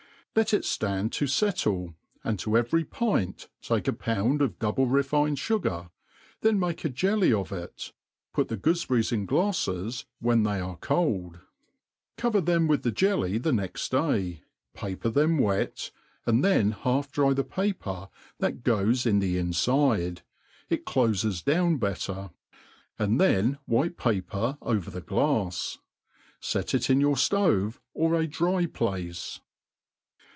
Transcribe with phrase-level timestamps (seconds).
[0.33, 1.93] Let it ftand to fettle,
[2.23, 5.89] and to every pint take a pound of double refined fugar,
[6.39, 7.91] then make a jelly of it,
[8.33, 11.41] put the goofeberries in glafTes ^hen they are cgld;
[12.17, 14.43] co I'er them with the jelly the next day,
[14.73, 15.91] paper tbem wet/
[16.25, 18.07] and then half dry the paper
[18.39, 20.21] that ^oes m the infide,
[20.69, 22.29] it clofes down ^' better.
[22.31, 22.31] f
[22.97, 25.79] 3i« tHE Alt o^ eoolttitt beHor, tnd then white paper wet fi» ghft»
[26.39, 29.41] Set it m ;^ii^ tkf¥€^ or a dry place.